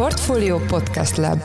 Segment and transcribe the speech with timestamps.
[0.00, 1.38] Portfolio Podcast Lab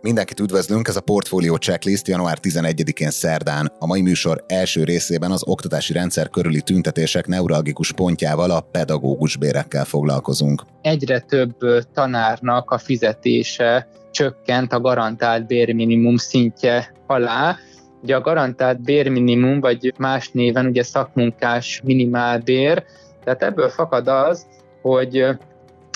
[0.00, 3.72] Mindenkit üdvözlünk, ez a Portfolio Checklist január 11-én szerdán.
[3.78, 9.84] A mai műsor első részében az oktatási rendszer körüli tüntetések neuralgikus pontjával a pedagógus bérekkel
[9.84, 10.62] foglalkozunk.
[10.82, 11.56] Egyre több
[11.94, 17.56] tanárnak a fizetése csökkent a garantált bérminimum szintje alá.
[18.02, 22.84] Ugye a garantált bérminimum, vagy más néven ugye szakmunkás minimálbér,
[23.24, 24.46] tehát ebből fakad az,
[24.82, 25.26] hogy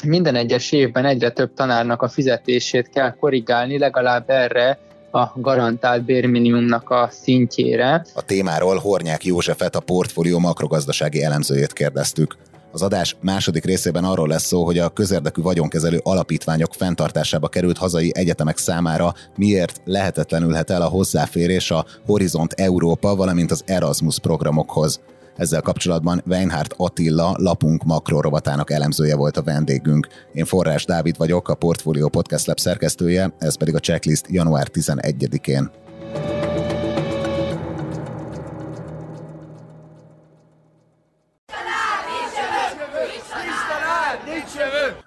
[0.05, 4.79] minden egyes évben egyre több tanárnak a fizetését kell korrigálni, legalább erre
[5.11, 8.05] a garantált bérminimumnak a szintjére.
[8.15, 12.37] A témáról Hornyák Józsefet, a portfólió makrogazdasági elemzőjét kérdeztük.
[12.73, 18.13] Az adás második részében arról lesz szó, hogy a közérdekű vagyonkezelő alapítványok fenntartásába került hazai
[18.15, 25.01] egyetemek számára miért lehetetlenülhet el a hozzáférés a Horizont Európa, valamint az Erasmus programokhoz.
[25.37, 30.09] Ezzel kapcsolatban Weinhardt Attila, lapunk makrorovatának elemzője volt a vendégünk.
[30.33, 35.71] Én Forrás Dávid vagyok, a Portfolio Podcast Lab szerkesztője, ez pedig a checklist január 11-én.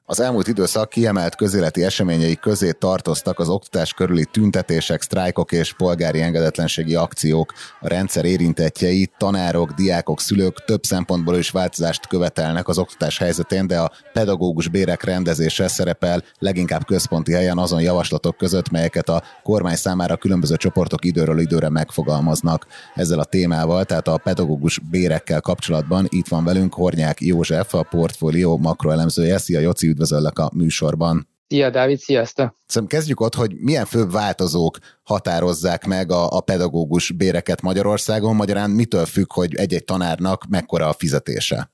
[0.09, 6.21] Az elmúlt időszak kiemelt közéleti eseményei közé tartoztak az oktatás körüli tüntetések, sztrájkok és polgári
[6.21, 7.53] engedetlenségi akciók.
[7.79, 13.79] A rendszer érintettjei, tanárok, diákok, szülők több szempontból is változást követelnek az oktatás helyzetén, de
[13.79, 20.17] a pedagógus bérek rendezése szerepel leginkább központi helyen azon javaslatok között, melyeket a kormány számára
[20.17, 22.67] különböző csoportok időről időre megfogalmaznak.
[22.95, 28.57] Ezzel a témával, tehát a pedagógus bérekkel kapcsolatban itt van velünk Hornyák József, a portfólió
[28.57, 29.37] makroelemzője.
[29.37, 31.27] Szia, Joci, üdvözöllek a műsorban.
[31.47, 32.57] Szia, Dávid, sziasztok!
[32.65, 38.69] Szerintem kezdjük ott, hogy milyen főbb változók határozzák meg a, a pedagógus béreket Magyarországon, magyarán
[38.69, 41.71] mitől függ, hogy egy-egy tanárnak mekkora a fizetése?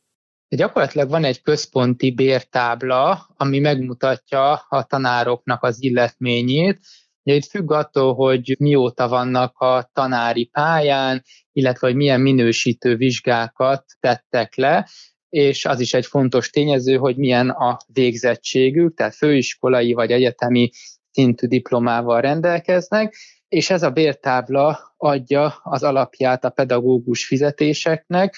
[0.50, 6.80] Gyakorlatilag van egy központi bértábla, ami megmutatja a tanároknak az illetményét.
[7.24, 13.86] Ugye itt függ attól, hogy mióta vannak a tanári pályán, illetve hogy milyen minősítő vizsgákat
[14.00, 14.88] tettek le,
[15.34, 20.70] és az is egy fontos tényező, hogy milyen a végzettségük, tehát főiskolai vagy egyetemi
[21.12, 23.16] szintű diplomával rendelkeznek,
[23.48, 28.36] és ez a bértábla adja az alapját a pedagógus fizetéseknek,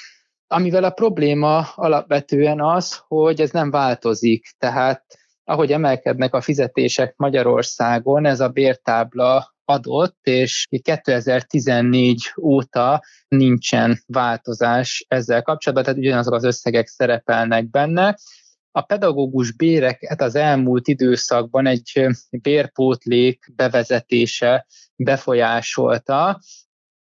[0.47, 4.47] amivel a probléma alapvetően az, hogy ez nem változik.
[4.57, 5.05] Tehát
[5.43, 15.41] ahogy emelkednek a fizetések Magyarországon, ez a bértábla adott, és 2014 óta nincsen változás ezzel
[15.41, 18.17] kapcsolatban, tehát ugyanazok az összegek szerepelnek benne.
[18.71, 24.65] A pedagógus béreket az elmúlt időszakban egy bérpótlék bevezetése
[24.95, 26.39] befolyásolta,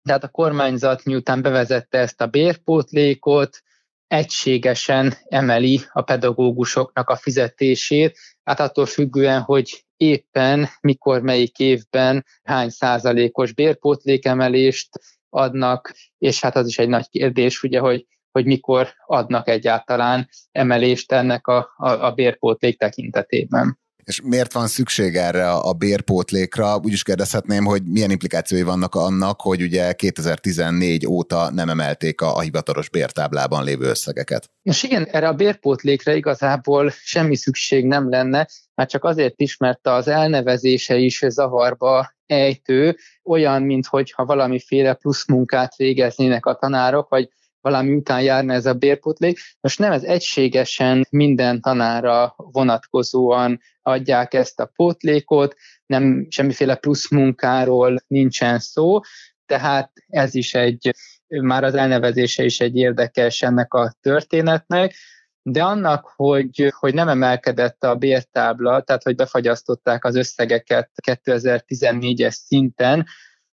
[0.03, 3.63] tehát a kormányzat miután bevezette ezt a bérpótlékot,
[4.07, 12.69] egységesen emeli a pedagógusoknak a fizetését, hát attól függően, hogy éppen mikor, melyik évben hány
[12.69, 14.89] százalékos bérpótlékemelést
[15.29, 21.13] adnak, és hát az is egy nagy kérdés, ugye, hogy, hogy mikor adnak egyáltalán emelést
[21.13, 23.79] ennek a, a, a bérpótlék tekintetében.
[24.05, 26.77] És miért van szükség erre a bérpótlékra?
[26.77, 32.37] Úgy is kérdezhetném, hogy milyen implikációi vannak annak, hogy ugye 2014 óta nem emelték a,
[32.37, 34.51] a hivatalos bértáblában lévő összegeket.
[34.63, 39.87] Most igen, erre a bérpótlékre igazából semmi szükség nem lenne, már csak azért is, mert
[39.87, 47.29] az elnevezése is zavarba ejtő, olyan, mintha valamiféle plusz munkát végeznének a tanárok, vagy
[47.61, 49.39] valami után járna ez a bérpótlék.
[49.61, 55.55] Most nem, ez egységesen minden tanára vonatkozóan adják ezt a pótlékot,
[55.87, 59.01] nem semmiféle plusz munkáról nincsen szó,
[59.47, 60.95] tehát ez is egy,
[61.27, 64.95] már az elnevezése is egy érdekes ennek a történetnek,
[65.43, 73.07] de annak, hogy, hogy nem emelkedett a bértábla, tehát hogy befagyasztották az összegeket 2014-es szinten,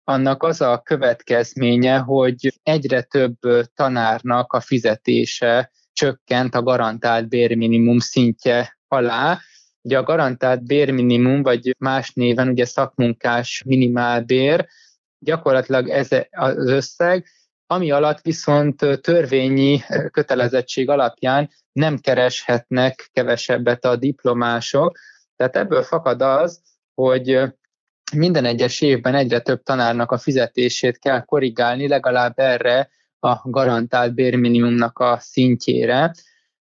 [0.04, 3.38] annak az a következménye, hogy egyre több
[3.74, 9.40] tanárnak a fizetése csökkent a garantált bérminimum szintje alá.
[9.86, 14.68] Ugye a garantált bérminimum, vagy más néven ugye szakmunkás minimálbér,
[15.20, 17.26] gyakorlatilag ez az összeg,
[17.68, 19.82] ami alatt viszont törvényi
[20.12, 24.98] kötelezettség alapján nem kereshetnek kevesebbet a diplomások.
[25.36, 26.62] Tehát ebből fakad az,
[26.94, 27.40] hogy
[28.16, 32.90] minden egyes évben egyre több tanárnak a fizetését kell korrigálni, legalább erre
[33.20, 36.14] a garantált bérminimumnak a szintjére.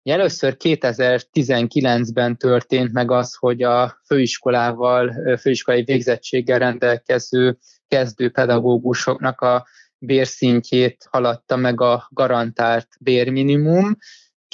[0.10, 7.58] Először 2019-ben történt meg az, hogy a főiskolával, főiskolai végzettséggel rendelkező
[7.88, 9.68] kezdő pedagógusoknak a
[9.98, 13.98] bérszintjét haladta meg a garantált bérminimum,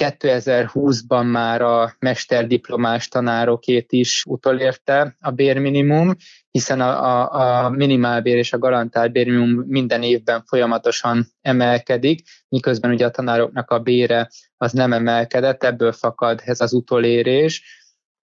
[0.01, 6.15] 2020-ban már a mesterdiplomás tanárokét is utolérte a bérminimum,
[6.51, 13.05] hiszen a, a, a minimálbér és a garantált bérminimum minden évben folyamatosan emelkedik, miközben ugye
[13.05, 17.81] a tanároknak a bére az nem emelkedett, ebből fakad ez az utolérés.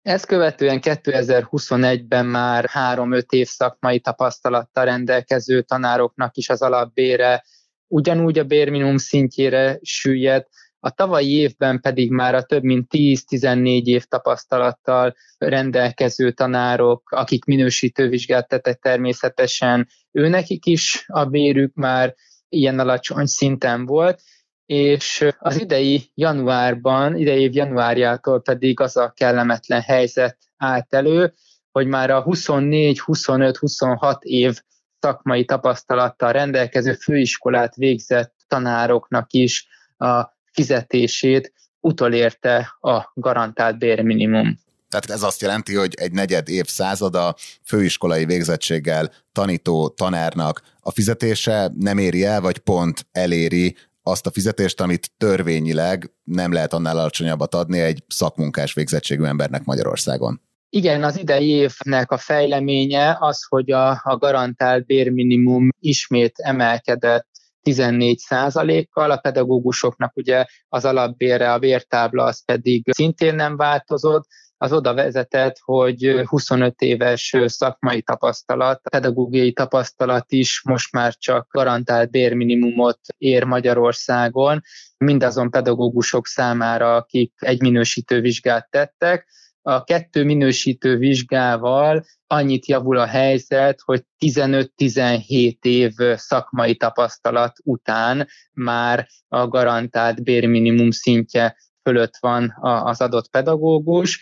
[0.03, 7.45] Ezt követően 2021-ben már 3-5 év szakmai tapasztalattal rendelkező tanároknak is az alapbére
[7.87, 10.47] ugyanúgy a bérminimum szintjére süllyed,
[10.85, 18.09] a tavalyi évben pedig már a több mint 10-14 év tapasztalattal rendelkező tanárok, akik minősítő
[18.09, 22.15] vizsgát tettek természetesen, őnekik is a bérük már
[22.49, 24.23] ilyen alacsony szinten volt,
[24.67, 31.33] és az idei januárban, idei év januárjától pedig az a kellemetlen helyzet állt elő,
[31.71, 34.61] hogy már a 24, 25, 26 év
[34.99, 44.61] szakmai tapasztalattal rendelkező főiskolát végzett tanároknak is a fizetését utolérte a garantált bérminimum.
[44.89, 47.35] Tehát ez azt jelenti, hogy egy negyed évszázada
[47.65, 54.81] főiskolai végzettséggel tanító tanárnak a fizetése nem éri el, vagy pont eléri azt a fizetést,
[54.81, 60.41] amit törvényileg nem lehet annál alacsonyabbat adni egy szakmunkás végzettségű embernek Magyarországon.
[60.75, 67.29] Igen, az idei évnek a fejleménye az, hogy a, a garantált bérminimum ismét emelkedett
[67.63, 74.27] 14 kal a pedagógusoknak ugye az alapbére, a vértábla az pedig szintén nem változott,
[74.63, 82.11] az oda vezetett, hogy 25 éves szakmai tapasztalat, pedagógiai tapasztalat is most már csak garantált
[82.11, 84.63] bérminimumot ér Magyarországon,
[84.97, 89.29] mindazon pedagógusok számára, akik egy minősítő vizsgát tettek,
[89.63, 99.09] a kettő minősítő vizsgával annyit javul a helyzet, hogy 15-17 év szakmai tapasztalat után már
[99.29, 104.21] a garantált bérminimum szintje fölött van az adott pedagógus.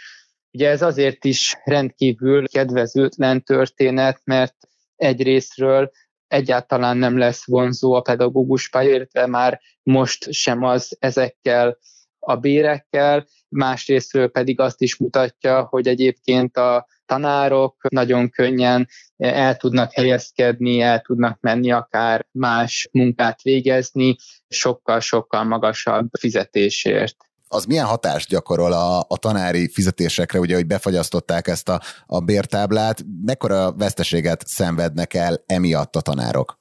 [0.52, 4.54] Ugye ez azért is rendkívül kedvezőtlen történet, mert
[4.96, 5.90] egyrésztről
[6.26, 11.78] egyáltalán nem lesz vonzó a pedagógus pálya, illetve már most sem az ezekkel
[12.18, 19.92] a bérekkel, másrésztről pedig azt is mutatja, hogy egyébként a tanárok nagyon könnyen el tudnak
[19.92, 24.16] helyezkedni, el tudnak menni akár más munkát végezni,
[24.48, 27.16] sokkal-sokkal magasabb fizetésért
[27.52, 33.04] az milyen hatást gyakorol a, a tanári fizetésekre, ugye, hogy befagyasztották ezt a, a bértáblát,
[33.24, 36.58] mekkora veszteséget szenvednek el emiatt a tanárok?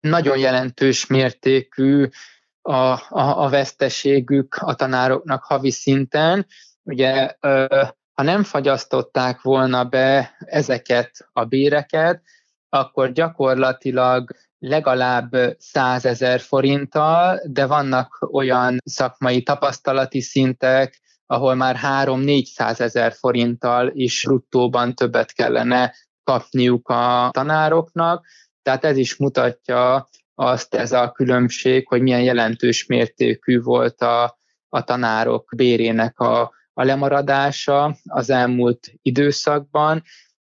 [0.00, 2.08] Nagyon jelentős mértékű
[2.68, 6.46] a, a, a veszteségük a tanároknak havi szinten.
[6.82, 7.34] Ugye,
[8.14, 12.22] ha nem fagyasztották volna be ezeket a béreket,
[12.68, 22.80] akkor gyakorlatilag legalább 100 ezer forinttal, de vannak olyan szakmai tapasztalati szintek, ahol már 3-400
[22.80, 25.94] ezer forinttal is ruttóban többet kellene
[26.24, 28.26] kapniuk a tanároknak.
[28.62, 30.08] Tehát ez is mutatja
[30.40, 34.38] azt ez a különbség, hogy milyen jelentős mértékű volt a,
[34.68, 40.02] a tanárok bérének a, a lemaradása az elmúlt időszakban,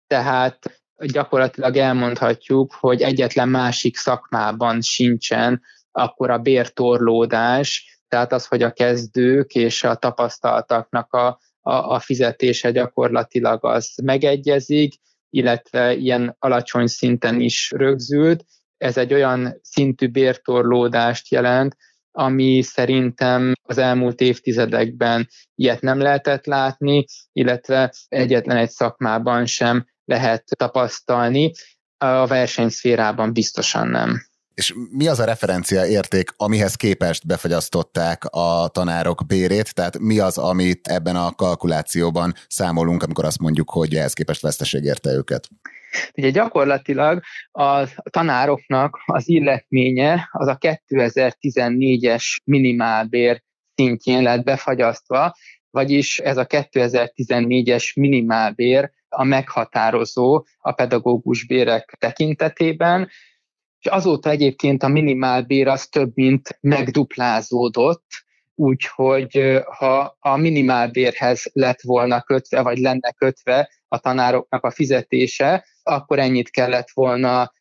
[0.08, 0.82] tehát
[1.12, 5.62] gyakorlatilag elmondhatjuk, hogy egyetlen másik szakmában sincsen
[5.92, 12.72] akkor a bértorlódás, tehát az, hogy a kezdők és a tapasztaltaknak a, a, a fizetése
[12.72, 14.94] gyakorlatilag az megegyezik,
[15.30, 18.46] illetve ilyen alacsony szinten is rögzült,
[18.82, 21.78] ez egy olyan szintű bértorlódást jelent,
[22.12, 30.44] ami szerintem az elmúlt évtizedekben ilyet nem lehetett látni, illetve egyetlen egy szakmában sem lehet
[30.58, 31.52] tapasztalni,
[31.98, 34.26] a versenyszférában biztosan nem.
[34.54, 39.74] És mi az a referencia érték, amihez képest befagyasztották a tanárok bérét?
[39.74, 44.84] Tehát mi az, amit ebben a kalkulációban számolunk, amikor azt mondjuk, hogy ehhez képest veszteség
[44.84, 45.50] érte őket?
[46.18, 47.22] Ugye gyakorlatilag
[47.52, 53.42] a tanároknak az illetménye az a 2014-es minimálbér
[53.76, 55.34] szintjén lett befagyasztva,
[55.70, 63.10] vagyis ez a 2014-es minimálbér a meghatározó a pedagógus bérek tekintetében,
[63.80, 68.06] és azóta egyébként a minimálbér az több mint megduplázódott,
[68.56, 76.20] úgyhogy ha a minimálbérhez lett volna kötve, vagy lenne kötve a tanároknak a fizetése, akkor
[76.20, 77.52] ennyit kellett volna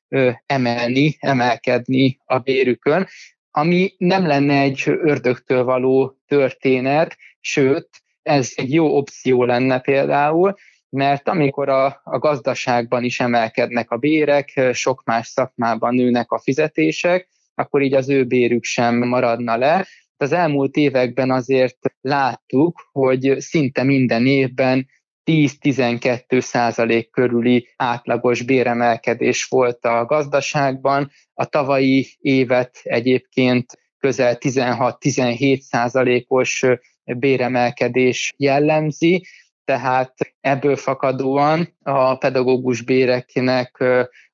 [0.47, 3.07] emelni, emelkedni a bérükön,
[3.51, 7.89] ami nem lenne egy ördögtől való történet, sőt,
[8.23, 10.55] ez egy jó opció lenne például,
[10.89, 17.29] mert amikor a, a gazdaságban is emelkednek a bérek, sok más szakmában nőnek a fizetések,
[17.55, 19.87] akkor így az ő bérük sem maradna le,
[20.17, 24.87] Az elmúlt években azért láttuk, hogy szinte minden évben
[25.31, 31.11] 10-12 százalék körüli átlagos béremelkedés volt a gazdaságban.
[31.35, 36.65] A tavalyi évet egyébként közel 16-17 százalékos
[37.05, 39.27] béremelkedés jellemzi,
[39.65, 43.85] tehát ebből fakadóan a pedagógus béreknek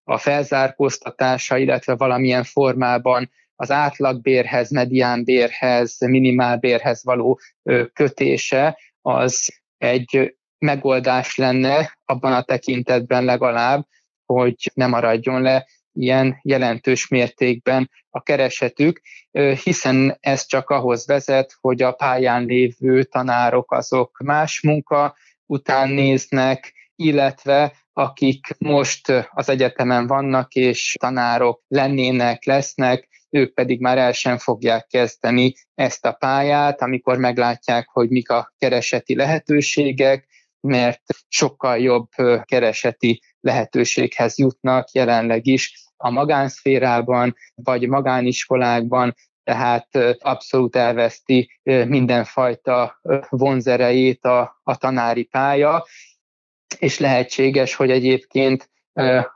[0.05, 7.41] a felzárkóztatása, illetve valamilyen formában az átlagbérhez, mediánbérhez, minimálbérhez való
[7.93, 13.87] kötése az egy megoldás lenne abban a tekintetben legalább,
[14.25, 19.01] hogy ne maradjon le ilyen jelentős mértékben a keresetük,
[19.63, 26.75] hiszen ez csak ahhoz vezet, hogy a pályán lévő tanárok azok más munka után néznek,
[26.97, 34.39] illetve akik most az egyetemen vannak és tanárok lennének, lesznek, ők pedig már el sem
[34.39, 40.27] fogják kezdeni ezt a pályát, amikor meglátják, hogy mik a kereseti lehetőségek,
[40.67, 42.09] mert sokkal jobb
[42.43, 54.61] kereseti lehetőséghez jutnak jelenleg is a magánszférában, vagy magániskolákban, tehát abszolút elveszti mindenfajta vonzerejét a,
[54.63, 55.87] a tanári pálya,
[56.79, 58.71] és lehetséges, hogy egyébként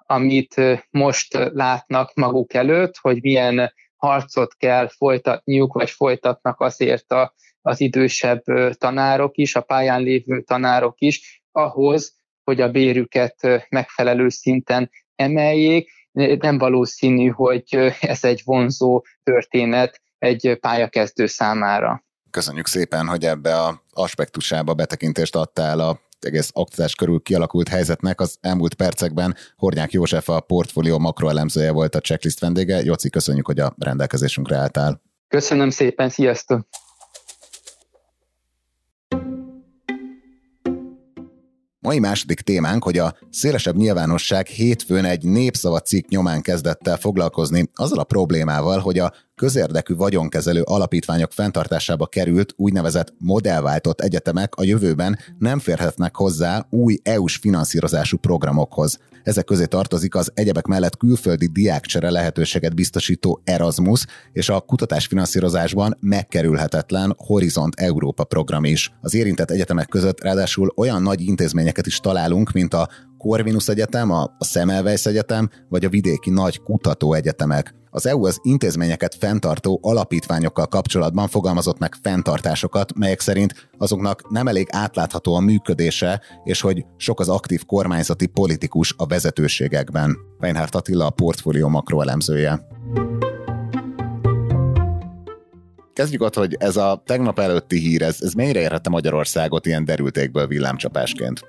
[0.06, 0.54] amit
[0.90, 8.42] most látnak maguk előtt, hogy milyen harcot kell folytatniuk, vagy folytatnak azért a, az idősebb
[8.78, 12.14] tanárok is, a pályán lévő tanárok is, ahhoz,
[12.44, 15.90] hogy a bérüket megfelelő szinten emeljék.
[16.38, 22.04] Nem valószínű, hogy ez egy vonzó történet egy pályakezdő számára.
[22.30, 28.20] Köszönjük szépen, hogy ebbe a aspektusába betekintést adtál a egész oktatás körül kialakult helyzetnek.
[28.20, 32.82] Az elmúlt percekben Hornyák József a portfólió makroelemzője volt a checklist vendége.
[32.82, 35.02] Joci, köszönjük, hogy a rendelkezésünkre álltál.
[35.28, 36.68] Köszönöm szépen, sziasztok!
[41.82, 47.70] Mai második témánk, hogy a szélesebb nyilvánosság hétfőn egy népszava cikk nyomán kezdett el foglalkozni
[47.74, 55.18] azzal a problémával, hogy a közérdekű vagyonkezelő alapítványok fenntartásába került úgynevezett modellváltott egyetemek a jövőben
[55.38, 58.98] nem férhetnek hozzá új EU-s finanszírozású programokhoz.
[59.22, 67.14] Ezek közé tartozik az egyebek mellett külföldi diákcsere lehetőséget biztosító Erasmus és a kutatásfinanszírozásban megkerülhetetlen
[67.16, 68.92] Horizont Európa program is.
[69.00, 72.88] Az érintett egyetemek között ráadásul olyan nagy intézményeket is találunk, mint a
[73.20, 77.74] Corvinus Egyetem, a Semmelweis Egyetem vagy a vidéki nagy kutatóegyetemek.
[77.90, 84.68] Az EU az intézményeket fenntartó alapítványokkal kapcsolatban fogalmazott meg fenntartásokat, melyek szerint azoknak nem elég
[84.70, 90.16] átlátható a működése, és hogy sok az aktív kormányzati politikus a vezetőségekben.
[90.38, 92.66] Reinhardt Attila a portfólió makroelemzője.
[95.92, 100.46] Kezdjük ott, hogy ez a tegnap előtti hír, ez, ez mennyire érhette Magyarországot ilyen derültékből
[100.46, 101.40] villámcsapásként?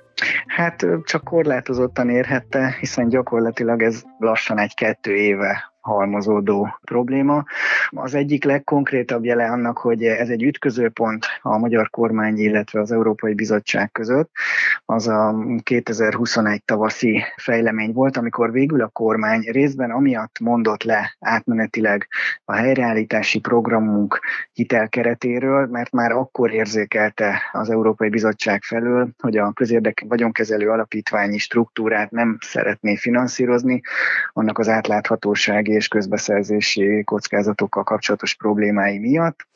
[0.46, 7.44] Hát csak korlátozottan érhette, hiszen gyakorlatilag ez lassan egy-kettő éve halmozódó probléma.
[7.88, 13.34] Az egyik legkonkrétabb jele annak, hogy ez egy ütközőpont a magyar kormány, illetve az Európai
[13.34, 14.30] Bizottság között,
[14.84, 22.08] az a 2021 tavaszi fejlemény volt, amikor végül a kormány részben amiatt mondott le átmenetileg
[22.44, 24.20] a helyreállítási programunk
[24.52, 32.10] hitelkeretéről, mert már akkor érzékelte az Európai Bizottság felől, hogy a közérdek vagyonkezelő alapítványi struktúrát
[32.10, 33.80] nem szeretné finanszírozni,
[34.32, 39.46] annak az átláthatósági és közbeszerzési kockázatokkal kapcsolatos problémái miatt.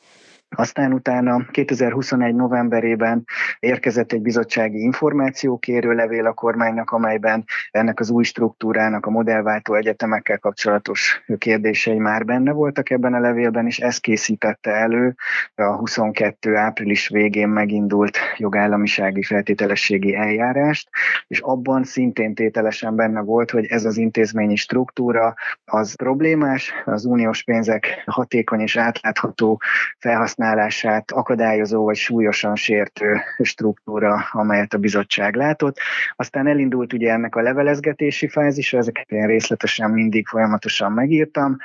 [0.55, 3.23] Aztán utána 2021 novemberében
[3.59, 10.39] érkezett egy bizottsági információkérő levél a kormánynak, amelyben ennek az új struktúrának a modellváltó egyetemekkel
[10.39, 15.15] kapcsolatos kérdései már benne voltak ebben a levélben, és ez készítette elő
[15.55, 20.89] a 22 április végén megindult jogállamisági feltételességi eljárást,
[21.27, 25.33] és abban szintén tételesen benne volt, hogy ez az intézményi struktúra
[25.65, 29.61] az problémás, az uniós pénzek hatékony és átlátható
[29.97, 35.77] felhasználása felhasználását akadályozó vagy súlyosan sértő struktúra, amelyet a bizottság látott.
[36.15, 41.57] Aztán elindult ugye ennek a levelezgetési fázisa, ezeket én részletesen mindig folyamatosan megírtam,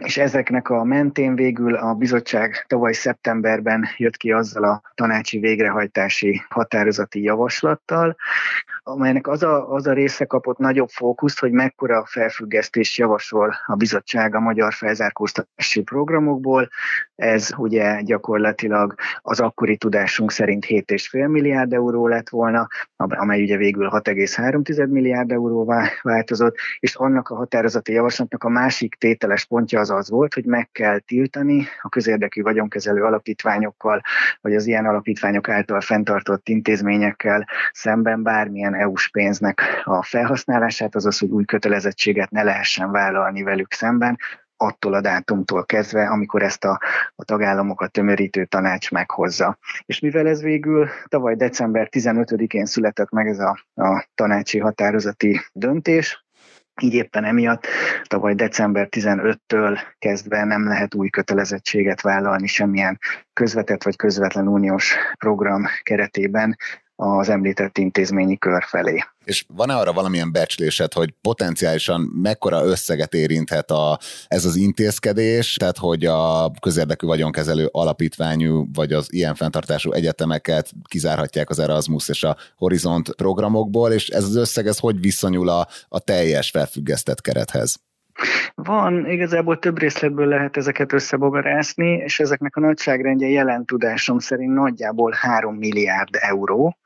[0.00, 6.42] és ezeknek a mentén végül a bizottság tavaly szeptemberben jött ki azzal a tanácsi végrehajtási
[6.48, 8.16] határozati javaslattal,
[8.86, 14.34] amelynek az a, az a része kapott nagyobb fókuszt, hogy mekkora felfüggesztés javasol a bizottság
[14.34, 16.68] a magyar felzárkóztatási programokból.
[17.14, 23.88] Ez ugye gyakorlatilag az akkori tudásunk szerint 7,5 milliárd euró lett volna, amely ugye végül
[23.92, 30.10] 6,3 milliárd euróvá változott, és annak a határozati javaslatnak a másik tételes pontja az az
[30.10, 34.00] volt, hogy meg kell tiltani a közérdekű vagyonkezelő alapítványokkal,
[34.40, 41.30] vagy az ilyen alapítványok által fenntartott intézményekkel szemben bármilyen EU-s pénznek a felhasználását, azaz, hogy
[41.30, 44.18] új kötelezettséget ne lehessen vállalni velük szemben,
[44.56, 46.80] attól a dátumtól kezdve, amikor ezt a,
[47.14, 49.58] a tagállamokat tömörítő tanács meghozza.
[49.86, 56.24] És mivel ez végül tavaly december 15-én született meg ez a, a tanácsi határozati döntés,
[56.82, 57.66] így éppen emiatt
[58.04, 62.98] tavaly december 15-től kezdve nem lehet új kötelezettséget vállalni semmilyen
[63.32, 66.56] közvetett vagy közvetlen uniós program keretében
[66.96, 69.04] az említett intézményi kör felé.
[69.24, 75.78] És van-e arra valamilyen becslésed, hogy potenciálisan mekkora összeget érinthet a, ez az intézkedés, tehát
[75.78, 82.36] hogy a közérdekű vagyonkezelő alapítványú vagy az ilyen fenntartású egyetemeket kizárhatják az Erasmus és a
[82.56, 87.76] Horizont programokból, és ez az összeg ez hogy viszonyul a, a teljes felfüggesztett kerethez?
[88.54, 95.12] Van, igazából több részletből lehet ezeket összebogarászni, és ezeknek a nagyságrendje jelen tudásom szerint nagyjából
[95.20, 96.76] 3 milliárd euró.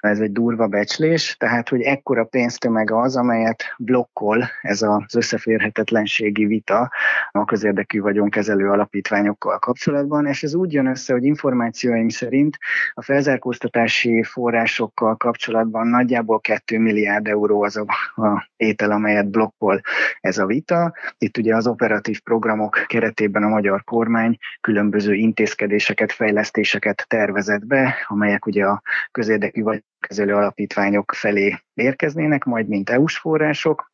[0.00, 6.90] Ez egy durva becslés, tehát hogy ekkora pénztömeg az, amelyet blokkol ez az összeférhetetlenségi vita
[7.30, 12.58] a közérdekű vagyonkezelő alapítványokkal kapcsolatban, és ez úgy jön össze, hogy információim szerint
[12.94, 17.86] a felzárkóztatási forrásokkal kapcsolatban nagyjából 2 milliárd euró az a,
[18.22, 19.80] a étel, amelyet blokkol
[20.20, 20.61] ez a vita.
[21.18, 28.46] Itt ugye az operatív programok keretében a magyar kormány különböző intézkedéseket, fejlesztéseket tervezett be, amelyek
[28.46, 33.91] ugye a közérdekű vagy kezelő alapítványok felé érkeznének, majd mint EU-s források.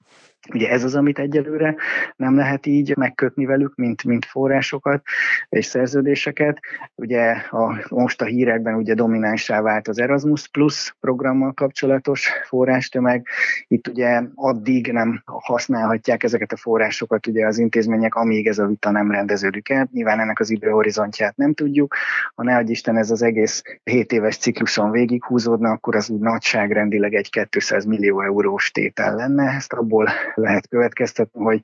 [0.54, 1.76] Ugye ez az, amit egyelőre
[2.16, 5.02] nem lehet így megkötni velük, mint, mint forrásokat
[5.48, 6.58] és szerződéseket.
[6.94, 13.26] Ugye a, most a hírekben ugye dominánsá vált az Erasmus Plus programmal kapcsolatos forrástömeg.
[13.66, 18.90] Itt ugye addig nem használhatják ezeket a forrásokat ugye az intézmények, amíg ez a vita
[18.90, 19.88] nem rendeződik el.
[19.92, 21.94] Nyilván ennek az időhorizontját nem tudjuk.
[22.34, 26.20] Ha ne adj Isten ez az egész 7 éves cikluson végig húzódna, akkor az úgy
[26.20, 29.52] nagyságrendileg egy 200 millió eurós tétel lenne.
[29.52, 29.97] Ezt abból
[30.34, 31.61] lehet következtetni, hogy,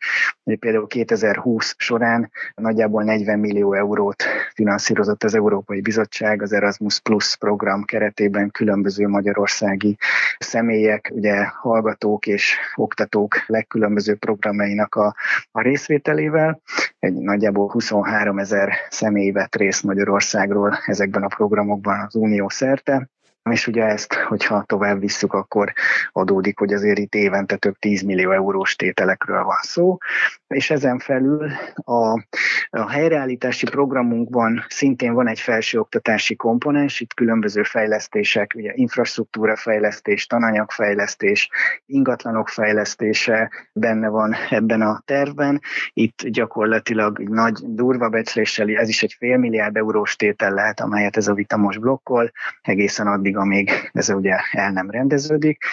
[0.58, 7.84] például 2020 során nagyjából 40 millió eurót finanszírozott az Európai Bizottság az Erasmus Plus program
[7.84, 9.96] keretében különböző magyarországi
[10.38, 15.14] személyek, ugye hallgatók és oktatók legkülönbözőbb programjainak a,
[15.50, 16.60] a részvételével.
[16.98, 23.08] Egy nagyjából 23 ezer személy vett részt Magyarországról ezekben a programokban az Unió szerte
[23.50, 25.72] és ugye ezt, hogyha tovább visszük, akkor
[26.12, 29.98] adódik, hogy azért itt évente több 10 millió eurós tételekről van szó,
[30.46, 32.26] és ezen felül a,
[32.70, 41.48] a helyreállítási programunkban szintén van egy felsőoktatási komponens, itt különböző fejlesztések, ugye infrastruktúra fejlesztés, tananyagfejlesztés,
[41.86, 45.60] ingatlanok fejlesztése benne van ebben a tervben.
[45.92, 51.28] Itt gyakorlatilag nagy durva becsléssel, ez is egy fél milliárd eurós tétel lehet, amelyet ez
[51.28, 55.64] a vita most blokkol, egészen addig addig, amíg ez ugye el nem rendeződik.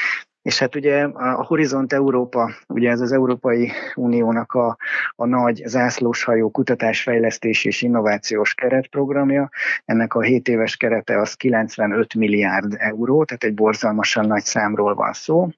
[0.42, 4.78] És hát ugye a Horizont Európa, ugye ez az Európai Uniónak a,
[5.16, 9.50] a nagy zászlóshajó kutatásfejlesztés és innovációs keretprogramja.
[9.86, 15.14] Ennek a 7 éves kerete az 95 milliárd euró, tehát egy borzalmasan nagy számról van
[15.14, 15.50] szó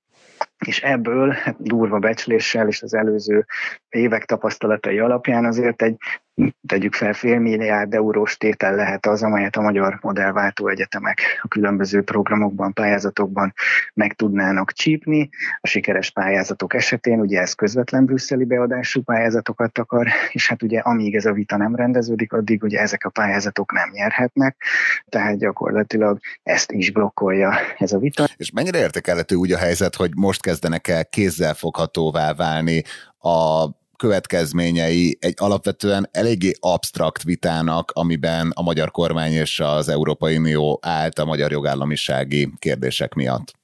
[0.65, 3.45] és ebből hát durva becsléssel és az előző
[3.89, 5.97] évek tapasztalatai alapján azért egy
[6.67, 12.01] tegyük fel fél milliárd eurós tétel lehet az, amelyet a magyar modellváltó egyetemek a különböző
[12.01, 13.53] programokban, pályázatokban
[13.93, 15.29] meg tudnának csípni.
[15.59, 21.15] A sikeres pályázatok esetén ugye ez közvetlen brüsszeli beadású pályázatokat akar, és hát ugye amíg
[21.15, 24.55] ez a vita nem rendeződik, addig ugye ezek a pályázatok nem nyerhetnek,
[25.09, 28.25] tehát gyakorlatilag ezt is blokkolja ez a vita.
[28.37, 32.83] És mennyire értékelhető úgy a helyzet, hogy most kezdenek el kézzelfoghatóvá válni
[33.19, 40.79] a következményei egy alapvetően eléggé absztrakt vitának, amiben a magyar kormány és az Európai Unió
[40.81, 43.62] állt a magyar jogállamisági kérdések miatt.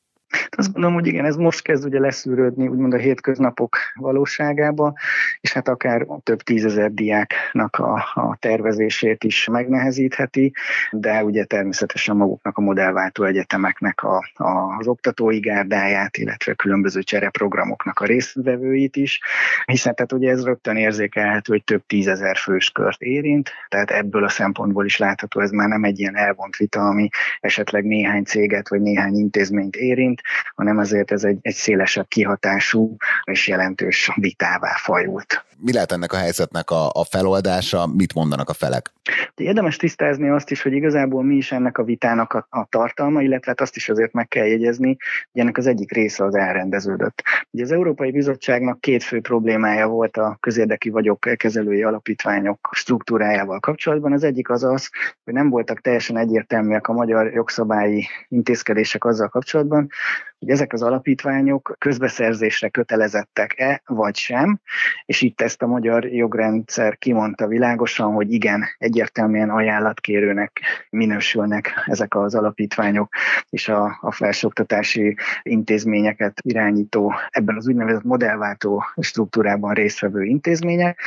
[0.49, 4.93] Azt gondolom, hogy igen, ez most kezd ugye leszűrődni úgymond a hétköznapok valóságába,
[5.41, 10.53] és hát akár több tízezer diáknak a, a tervezését is megnehezítheti,
[10.91, 17.99] de ugye természetesen maguknak a modellváltó egyetemeknek a, a, az oktatói gárdáját, illetve különböző csereprogramoknak
[17.99, 19.19] a résztvevőit is,
[19.65, 24.29] hiszen tehát ugye ez rögtön érzékelhető, hogy több tízezer fős kört érint, tehát ebből a
[24.29, 28.81] szempontból is látható, ez már nem egy ilyen elvont vita, ami esetleg néhány céget vagy
[28.81, 35.43] néhány intézményt érint, érint, hanem azért ez egy, egy szélesebb kihatású és jelentős vitává fajult.
[35.61, 38.91] Mi lehet ennek a helyzetnek a, a feloldása, mit mondanak a felek?
[39.35, 43.51] Érdemes tisztázni azt is, hogy igazából mi is ennek a vitának a, a tartalma, illetve
[43.51, 44.97] hát azt is azért meg kell jegyezni,
[45.31, 47.23] hogy ennek az egyik része az elrendeződött.
[47.51, 54.13] Ugye az Európai Bizottságnak két fő problémája volt a közérdeki vagyok kezelői alapítványok struktúrájával kapcsolatban.
[54.13, 54.89] Az egyik az az,
[55.23, 59.89] hogy nem voltak teljesen egyértelműek a magyar jogszabályi intézkedések azzal kapcsolatban,
[60.39, 64.59] hogy ezek az alapítványok közbeszerzésre kötelezettek-e, vagy sem,
[65.05, 72.35] és itt ezt a magyar jogrendszer kimondta világosan, hogy igen, egyértelműen ajánlatkérőnek minősülnek ezek az
[72.35, 73.13] alapítványok,
[73.49, 80.99] és a, a felsőoktatási intézményeket irányító, ebben az úgynevezett modellváltó struktúrában résztvevő intézmények,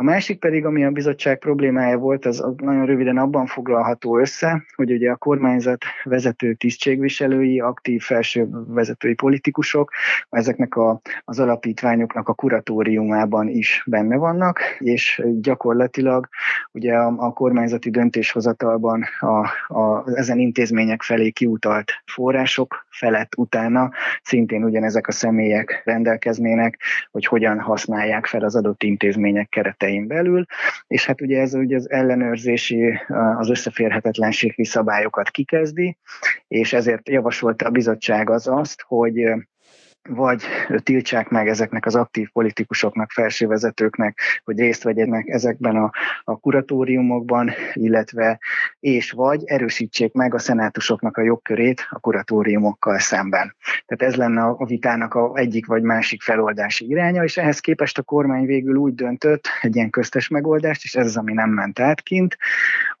[0.00, 4.92] a másik pedig, ami a bizottság problémája volt, az nagyon röviden abban foglalható össze, hogy
[4.92, 9.90] ugye a kormányzat vezető tisztségviselői, aktív felső vezetői politikusok
[10.30, 16.28] ezeknek a, az alapítványoknak a kuratóriumában is benne vannak, és gyakorlatilag
[16.72, 23.90] ugye a, a kormányzati döntéshozatalban a, a, ezen intézmények felé kiutalt források felett utána
[24.22, 26.78] szintén ugyanezek a személyek rendelkeznének,
[27.10, 30.44] hogy hogyan használják fel az adott intézmények kereteit keretein belül,
[30.86, 33.00] és hát ugye ez ugye az ellenőrzési,
[33.38, 35.96] az összeférhetetlenségi szabályokat kikezdi,
[36.48, 39.14] és ezért javasolta a bizottság az azt, hogy
[40.08, 40.42] vagy
[40.82, 45.90] tiltsák meg ezeknek az aktív politikusoknak, felsővezetőknek, hogy részt vegyenek ezekben a,
[46.24, 48.38] a kuratóriumokban, illetve
[48.80, 53.56] és vagy erősítsék meg a szenátusoknak a jogkörét a kuratóriumokkal szemben.
[53.86, 58.02] Tehát ez lenne a vitának a egyik vagy másik feloldási iránya, és ehhez képest a
[58.02, 62.00] kormány végül úgy döntött, egy ilyen köztes megoldást, és ez az, ami nem ment át
[62.00, 62.36] kint,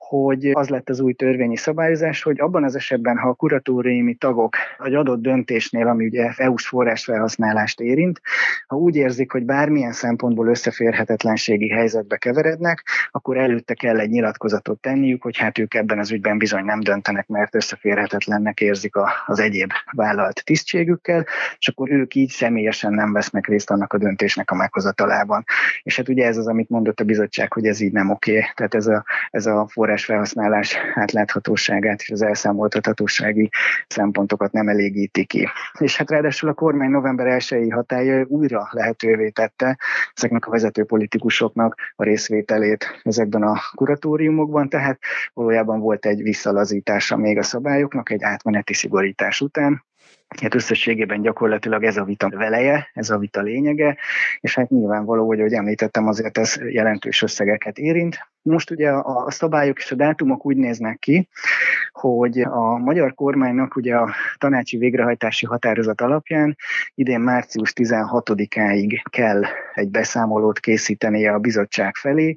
[0.08, 4.56] hogy az lett az új törvényi szabályozás, hogy abban az esetben, ha a kuratóriumi tagok
[4.84, 8.20] egy adott döntésnél, ami ugye EU-s forrásfelhasználást érint,
[8.66, 15.22] ha úgy érzik, hogy bármilyen szempontból összeférhetetlenségi helyzetbe keverednek, akkor előtte kell egy nyilatkozatot tenniük,
[15.22, 18.94] hogy hát ők ebben az ügyben bizony nem döntenek, mert összeférhetetlennek érzik
[19.26, 21.26] az egyéb vállalt tisztségükkel,
[21.58, 25.44] és akkor ők így személyesen nem vesznek részt annak a döntésnek a meghozatalában.
[25.82, 28.44] És hát ugye ez az, amit mondott a bizottság, hogy ez így nem oké.
[28.54, 33.50] Tehát ez a, ez a forrás felhasználás átláthatóságát és az elszámoltathatósági
[33.86, 35.48] szempontokat nem elégíti ki.
[35.78, 39.78] És hát ráadásul a kormány november 1-i hatája újra lehetővé tette
[40.14, 44.98] ezeknek a vezető politikusoknak a részvételét ezekben a kuratóriumokban, tehát
[45.34, 49.86] valójában volt egy visszalazítása még a szabályoknak, egy átmeneti szigorítás után,
[50.40, 53.96] Hát összességében gyakorlatilag ez a vita veleje, ez a vita lényege,
[54.40, 58.18] és hát nyilvánvaló, hogy ahogy említettem, azért ez jelentős összegeket érint.
[58.42, 61.28] Most ugye a, szabályok és a dátumok úgy néznek ki,
[61.92, 66.56] hogy a magyar kormánynak ugye a tanácsi végrehajtási határozat alapján
[66.94, 69.42] idén március 16-áig kell
[69.74, 72.36] egy beszámolót készítenie a bizottság felé,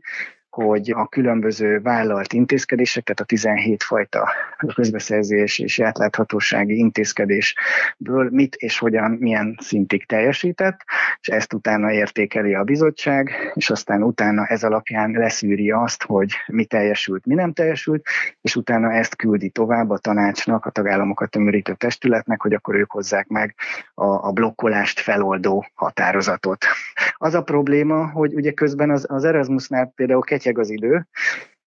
[0.51, 4.31] hogy a különböző vállalt intézkedéseket, a 17 fajta
[4.75, 10.79] közbeszerzés és átláthatósági intézkedésből mit és hogyan, milyen szintig teljesített,
[11.19, 16.65] és ezt utána értékeli a bizottság, és aztán utána ez alapján leszűri azt, hogy mi
[16.65, 18.05] teljesült, mi nem teljesült,
[18.41, 23.27] és utána ezt küldi tovább a tanácsnak, a tagállamokat tömörítő testületnek, hogy akkor ők hozzák
[23.27, 23.55] meg
[23.93, 26.65] a, a blokkolást feloldó határozatot.
[27.17, 31.07] Az a probléma, hogy ugye közben az, az Erasmusnál például ketyeg az idő,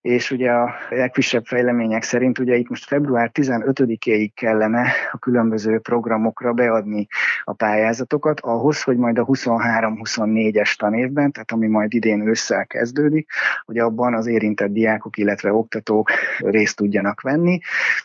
[0.01, 6.53] és ugye a legfrissebb fejlemények szerint ugye itt most február 15-éig kellene a különböző programokra
[6.53, 7.07] beadni
[7.45, 13.31] a pályázatokat, ahhoz, hogy majd a 23-24-es tanévben, tehát ami majd idén ősszel kezdődik,
[13.65, 17.59] hogy abban az érintett diákok, illetve oktatók részt tudjanak venni.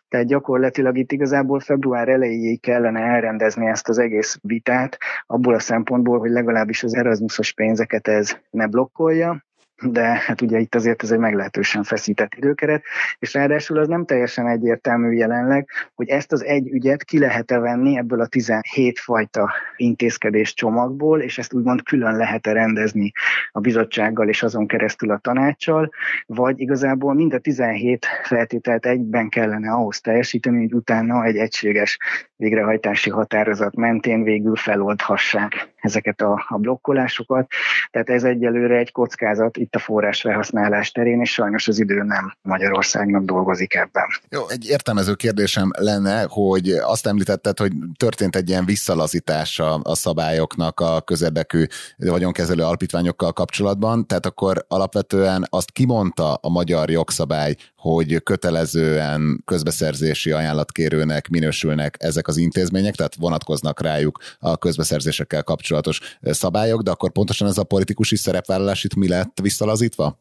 [0.10, 6.20] Tehát gyakorlatilag itt igazából február elejéig kellene elrendezni ezt az egész vitát, abból a szempontból,
[6.20, 9.48] hogy legalábbis az Erasmusos pénzeket ez ne blokkolja,
[9.82, 12.84] de hát ugye itt azért ez egy meglehetősen feszített időkeret,
[13.20, 17.98] és ráadásul az nem teljesen egyértelmű jelenleg, hogy ezt az egy ügyet ki lehet-e venni
[17.98, 23.12] ebből a 17 fajta intézkedés csomagból, és ezt úgymond külön lehet-e rendezni
[23.52, 25.90] a bizottsággal és azon keresztül a tanácssal,
[26.26, 31.98] vagy igazából mind a 17 feltételt egyben kellene ahhoz teljesíteni, hogy utána egy egységes
[32.36, 37.48] végrehajtási határozat mentén végül feloldhassák ezeket a, a blokkolásokat.
[37.92, 42.34] Tehát ez egyelőre egy kockázat itt a forrás felhasználás terén, és sajnos az idő nem
[42.42, 44.06] Magyarországnak dolgozik ebben.
[44.30, 50.80] Jó, egy értelmező kérdésem lenne, hogy azt említetted, hogy történt egy ilyen visszalazítás a, szabályoknak
[50.80, 51.66] a közérdekű
[51.98, 61.28] vagyonkezelő alapítványokkal kapcsolatban, tehát akkor alapvetően azt kimondta a magyar jogszabály, hogy kötelezően közbeszerzési ajánlatkérőnek
[61.28, 67.58] minősülnek ezek az intézmények, tehát vonatkoznak rájuk a közbeszerzésekkel kapcsolatos szabályok, de akkor pontosan ez
[67.58, 70.18] a politikusi szerepvállalás itt mi lett visszalazítva?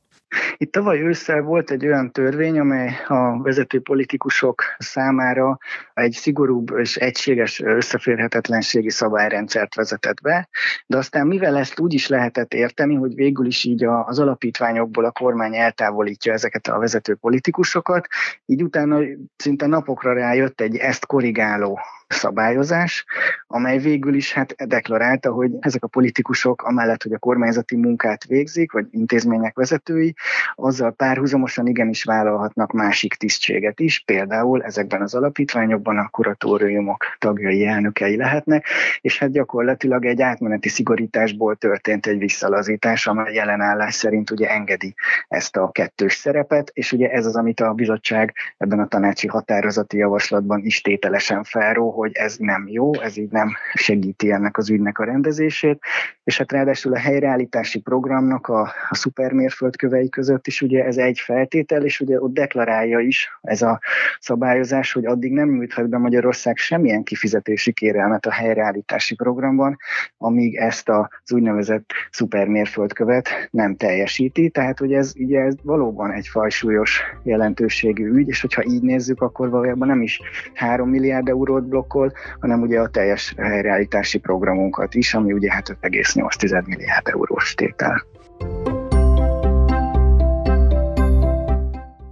[0.56, 5.58] Itt tavaly ősszel volt egy olyan törvény, amely a vezető politikusok számára
[5.94, 10.48] egy szigorúbb és egységes összeférhetetlenségi szabályrendszert vezetett be,
[10.86, 15.10] de aztán mivel ezt úgy is lehetett érteni, hogy végül is így az alapítványokból a
[15.10, 18.06] kormány eltávolítja ezeket a vezető politikusokat,
[18.46, 18.98] így utána
[19.36, 23.04] szinte napokra rájött egy ezt korrigáló szabályozás,
[23.46, 28.72] amely végül is hát deklarálta, hogy ezek a politikusok amellett, hogy a kormányzati munkát végzik,
[28.72, 30.14] vagy intézmények vezetői,
[30.54, 38.16] azzal párhuzamosan igenis vállalhatnak másik tisztséget is, például ezekben az alapítványokban a kuratóriumok tagjai, elnökei
[38.16, 38.66] lehetnek,
[39.00, 44.94] és hát gyakorlatilag egy átmeneti szigorításból történt egy visszalazítás, amely jelen állás szerint ugye engedi
[45.28, 49.96] ezt a kettős szerepet, és ugye ez az, amit a bizottság ebben a tanácsi határozati
[49.96, 54.98] javaslatban is tételesen felró, hogy ez nem jó, ez így nem segíti ennek az ügynek
[54.98, 55.78] a rendezését,
[56.24, 61.84] és hát ráadásul a helyreállítási programnak a, a szupermérföldkövei között is ugye ez egy feltétel,
[61.84, 63.80] és ugye ott deklarálja is ez a
[64.20, 69.76] szabályozás, hogy addig nem nyújthat be Magyarország semmilyen kifizetési kérelmet a helyreállítási programban,
[70.16, 77.00] amíg ezt az úgynevezett szupermérföldkövet nem teljesíti, tehát hogy ez, ugye ez valóban egy fajsúlyos
[77.22, 80.20] jelentőségű ügy, és hogyha így nézzük, akkor valójában nem is
[80.54, 85.76] 3 milliárd eurót blokk blokkol, hanem ugye a teljes helyreállítási programunkat is, ami ugye hát
[85.80, 88.06] 5,8 milliárd eurós tétel.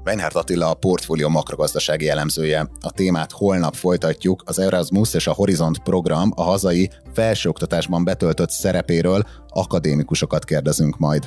[0.05, 2.69] Weinhardt Attila a portfólió makrogazdasági elemzője.
[2.81, 4.43] A témát holnap folytatjuk.
[4.45, 11.25] Az Erasmus és a Horizont program a hazai felsőoktatásban betöltött szerepéről akadémikusokat kérdezünk majd.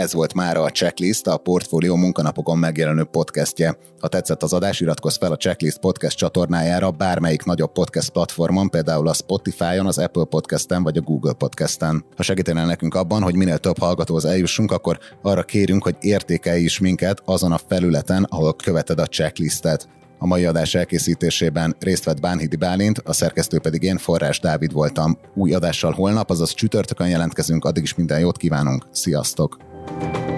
[0.00, 3.76] Ez volt már a Checklist, a Portfólió munkanapokon megjelenő podcastje.
[4.00, 9.08] Ha tetszett az adás, iratkozz fel a Checklist podcast csatornájára bármelyik nagyobb podcast platformon, például
[9.08, 12.04] a Spotify-on, az Apple Podcast-en vagy a Google Podcast-en.
[12.16, 16.78] Ha segítenél nekünk abban, hogy minél több hallgatóhoz eljussunk, akkor arra kérünk, hogy értékelj is
[16.78, 19.88] minket azon a felületen, ahol követed a checklistet.
[20.18, 25.18] A mai adás elkészítésében részt vett Bánhidi Bálint, a szerkesztő pedig én, Forrás Dávid voltam.
[25.34, 28.86] Új adással holnap, azaz csütörtökön jelentkezünk, addig is minden jót kívánunk.
[28.92, 29.69] Sziasztok!
[29.86, 30.29] Thank you